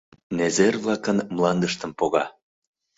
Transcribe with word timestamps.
Незер-влакын 0.37 1.17
мландыштым 1.35 1.91
пога... 1.99 2.25